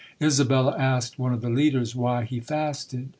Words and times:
Isabella 0.19 0.75
asked 0.79 1.19
one 1.19 1.31
of 1.31 1.41
the 1.41 1.49
leaders 1.51 1.95
why 1.95 2.23
he 2.25 2.39
fasted. 2.39 3.09